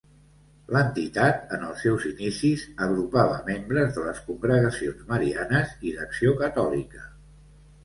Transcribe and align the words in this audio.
L'entitat, 0.75 1.43
en 1.57 1.65
els 1.67 1.83
seus 1.85 2.07
inicis, 2.11 2.63
agrupava 2.87 3.37
membres 3.51 3.93
de 3.99 4.07
les 4.09 4.23
congregacions 4.31 5.07
marianes 5.15 5.79
i 5.93 5.97
d'Acció 6.01 6.35
Catòlica. 6.43 7.09